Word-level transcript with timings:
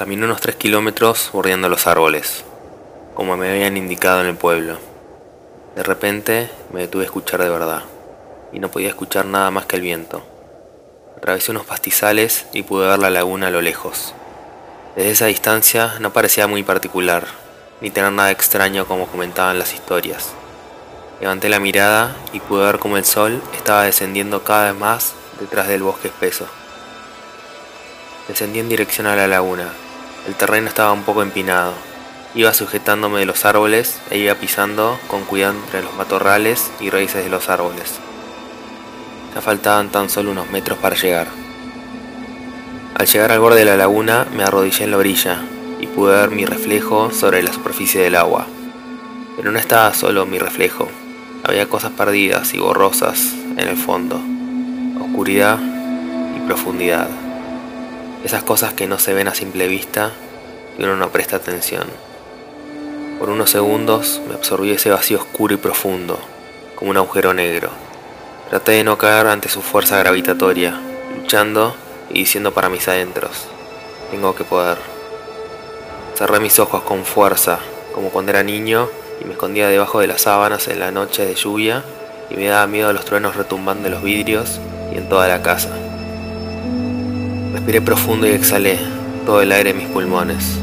Caminé 0.00 0.24
unos 0.24 0.40
3 0.40 0.56
kilómetros 0.56 1.28
bordeando 1.30 1.68
los 1.68 1.86
árboles, 1.86 2.42
como 3.14 3.36
me 3.36 3.50
habían 3.50 3.76
indicado 3.76 4.22
en 4.22 4.28
el 4.28 4.34
pueblo. 4.34 4.78
De 5.76 5.82
repente 5.82 6.48
me 6.72 6.80
detuve 6.80 7.02
a 7.02 7.04
escuchar 7.04 7.42
de 7.42 7.50
verdad, 7.50 7.82
y 8.50 8.60
no 8.60 8.70
podía 8.70 8.88
escuchar 8.88 9.26
nada 9.26 9.50
más 9.50 9.66
que 9.66 9.76
el 9.76 9.82
viento. 9.82 10.22
Atravesé 11.18 11.50
unos 11.50 11.66
pastizales 11.66 12.46
y 12.54 12.62
pude 12.62 12.88
ver 12.88 12.98
la 12.98 13.10
laguna 13.10 13.48
a 13.48 13.50
lo 13.50 13.60
lejos. 13.60 14.14
Desde 14.96 15.10
esa 15.10 15.26
distancia 15.26 15.92
no 16.00 16.14
parecía 16.14 16.46
muy 16.46 16.62
particular, 16.62 17.26
ni 17.82 17.90
tener 17.90 18.10
nada 18.10 18.30
extraño 18.30 18.86
como 18.86 19.06
comentaban 19.06 19.58
las 19.58 19.74
historias. 19.74 20.30
Levanté 21.20 21.50
la 21.50 21.60
mirada 21.60 22.16
y 22.32 22.40
pude 22.40 22.64
ver 22.64 22.78
cómo 22.78 22.96
el 22.96 23.04
sol 23.04 23.42
estaba 23.54 23.84
descendiendo 23.84 24.44
cada 24.44 24.72
vez 24.72 24.80
más 24.80 25.12
detrás 25.38 25.68
del 25.68 25.82
bosque 25.82 26.08
espeso. 26.08 26.46
Descendí 28.28 28.60
en 28.60 28.70
dirección 28.70 29.06
a 29.06 29.14
la 29.14 29.28
laguna. 29.28 29.70
El 30.26 30.34
terreno 30.34 30.68
estaba 30.68 30.92
un 30.92 31.02
poco 31.02 31.22
empinado. 31.22 31.72
Iba 32.34 32.52
sujetándome 32.54 33.20
de 33.20 33.26
los 33.26 33.44
árboles 33.44 33.98
e 34.10 34.18
iba 34.18 34.34
pisando 34.34 34.98
con 35.08 35.24
cuidado 35.24 35.54
entre 35.54 35.82
los 35.82 35.94
matorrales 35.94 36.70
y 36.78 36.90
raíces 36.90 37.24
de 37.24 37.30
los 37.30 37.48
árboles. 37.48 37.98
Ya 39.34 39.40
faltaban 39.40 39.90
tan 39.90 40.10
solo 40.10 40.30
unos 40.30 40.50
metros 40.50 40.78
para 40.78 40.96
llegar. 40.96 41.28
Al 42.94 43.06
llegar 43.06 43.32
al 43.32 43.40
borde 43.40 43.60
de 43.60 43.64
la 43.64 43.76
laguna 43.76 44.26
me 44.36 44.44
arrodillé 44.44 44.84
en 44.84 44.90
la 44.90 44.98
orilla 44.98 45.42
y 45.80 45.86
pude 45.86 46.14
ver 46.14 46.30
mi 46.30 46.44
reflejo 46.44 47.10
sobre 47.10 47.42
la 47.42 47.52
superficie 47.52 48.00
del 48.02 48.16
agua. 48.16 48.46
Pero 49.36 49.50
no 49.50 49.58
estaba 49.58 49.94
solo 49.94 50.26
mi 50.26 50.38
reflejo, 50.38 50.88
había 51.42 51.68
cosas 51.68 51.92
perdidas 51.92 52.52
y 52.52 52.58
borrosas 52.58 53.32
en 53.56 53.66
el 53.66 53.76
fondo, 53.76 54.20
oscuridad 55.00 55.58
y 56.36 56.40
profundidad. 56.46 57.08
Esas 58.24 58.42
cosas 58.42 58.74
que 58.74 58.86
no 58.86 58.98
se 58.98 59.14
ven 59.14 59.28
a 59.28 59.34
simple 59.34 59.66
vista 59.66 60.12
y 60.78 60.84
uno 60.84 60.96
no 60.96 61.10
presta 61.10 61.36
atención. 61.36 61.84
Por 63.18 63.30
unos 63.30 63.50
segundos 63.50 64.20
me 64.28 64.34
absorbí 64.34 64.70
ese 64.70 64.90
vacío 64.90 65.18
oscuro 65.18 65.54
y 65.54 65.56
profundo, 65.56 66.18
como 66.74 66.90
un 66.90 66.98
agujero 66.98 67.32
negro. 67.32 67.70
Traté 68.50 68.72
de 68.72 68.84
no 68.84 68.98
caer 68.98 69.26
ante 69.26 69.48
su 69.48 69.62
fuerza 69.62 69.98
gravitatoria, 69.98 70.78
luchando 71.16 71.74
y 72.10 72.20
diciendo 72.20 72.52
para 72.52 72.68
mis 72.68 72.88
adentros, 72.88 73.48
tengo 74.10 74.34
que 74.34 74.44
poder. 74.44 74.78
Cerré 76.14 76.40
mis 76.40 76.58
ojos 76.58 76.82
con 76.82 77.04
fuerza, 77.04 77.58
como 77.94 78.10
cuando 78.10 78.32
era 78.32 78.42
niño 78.42 78.88
y 79.20 79.24
me 79.24 79.32
escondía 79.32 79.68
debajo 79.68 80.00
de 80.00 80.08
las 80.08 80.22
sábanas 80.22 80.68
en 80.68 80.80
la 80.80 80.90
noche 80.90 81.24
de 81.24 81.34
lluvia 81.34 81.84
y 82.28 82.36
me 82.36 82.46
daba 82.46 82.66
miedo 82.66 82.92
los 82.92 83.04
truenos 83.04 83.36
retumbando 83.36 83.88
en 83.88 83.94
los 83.94 84.02
vidrios 84.02 84.60
y 84.92 84.98
en 84.98 85.08
toda 85.08 85.26
la 85.28 85.42
casa. 85.42 85.89
Respiré 87.60 87.82
profundo 87.82 88.26
y 88.26 88.30
exhalé 88.30 88.78
todo 89.26 89.42
el 89.42 89.52
aire 89.52 89.70
en 89.70 89.76
mis 89.76 89.88
pulmones. 89.88 90.58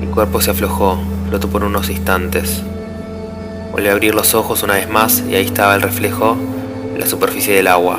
Mi 0.00 0.06
cuerpo 0.06 0.40
se 0.40 0.52
aflojó, 0.52 0.98
flotó 1.28 1.50
por 1.50 1.64
unos 1.64 1.90
instantes. 1.90 2.62
Volví 3.72 3.86
a 3.88 3.92
abrir 3.92 4.14
los 4.14 4.34
ojos 4.34 4.62
una 4.62 4.72
vez 4.72 4.88
más 4.88 5.22
y 5.28 5.34
ahí 5.34 5.44
estaba 5.44 5.74
el 5.74 5.82
reflejo 5.82 6.34
en 6.94 6.98
la 6.98 7.04
superficie 7.04 7.54
del 7.54 7.66
agua, 7.66 7.98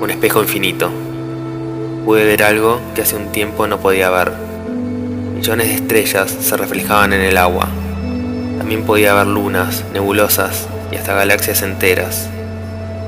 un 0.00 0.08
espejo 0.08 0.40
infinito. 0.40 0.90
Pude 2.06 2.24
ver 2.24 2.42
algo 2.42 2.80
que 2.94 3.02
hace 3.02 3.16
un 3.16 3.30
tiempo 3.32 3.66
no 3.66 3.80
podía 3.80 4.08
ver. 4.08 4.32
Millones 5.34 5.68
de 5.68 5.74
estrellas 5.74 6.34
se 6.40 6.56
reflejaban 6.56 7.12
en 7.12 7.20
el 7.20 7.36
agua. 7.36 7.68
También 8.56 8.84
podía 8.84 9.12
ver 9.12 9.26
lunas, 9.26 9.84
nebulosas 9.92 10.68
y 10.90 10.96
hasta 10.96 11.12
galaxias 11.12 11.60
enteras. 11.60 12.30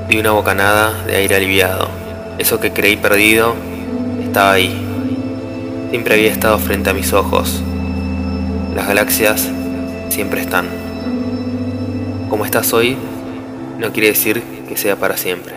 Di 0.07 0.19
una 0.19 0.33
bocanada 0.33 0.93
de 1.07 1.15
aire 1.15 1.37
aliviado. 1.37 1.89
Eso 2.37 2.59
que 2.59 2.71
creí 2.71 2.95
perdido 2.95 3.55
estaba 4.27 4.51
ahí. 4.51 4.75
Siempre 5.89 6.15
había 6.15 6.31
estado 6.31 6.59
frente 6.59 6.89
a 6.89 6.93
mis 6.93 7.13
ojos. 7.13 7.63
Las 8.75 8.87
galaxias 8.87 9.49
siempre 10.09 10.41
están. 10.41 10.67
Como 12.29 12.45
estás 12.45 12.73
hoy, 12.73 12.97
no 13.79 13.91
quiere 13.93 14.09
decir 14.09 14.43
que 14.67 14.77
sea 14.77 14.97
para 14.97 15.17
siempre. 15.17 15.56